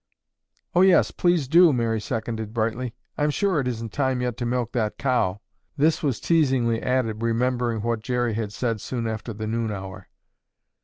[0.73, 2.95] "Oh, yes, please do," Mary seconded brightly.
[3.19, 5.41] "I'm sure it isn't time yet to milk that cow."
[5.77, 10.07] This was teasingly added, remembering what Jerry had said soon after the noon hour.